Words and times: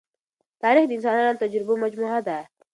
تاریخ 0.61 0.85
د 0.87 0.91
انسانانو 0.97 1.33
د 1.35 1.41
تجربو 1.43 1.73
مجموعه 1.83 2.19
ده. 2.27 2.39